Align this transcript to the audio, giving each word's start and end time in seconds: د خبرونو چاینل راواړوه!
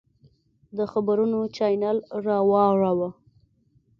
د 0.77 0.79
خبرونو 0.91 1.39
چاینل 1.55 1.97
راواړوه! 2.25 3.09